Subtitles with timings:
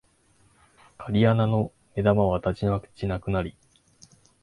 [0.97, 3.55] 鍵穴の眼玉はたちまちなくなり、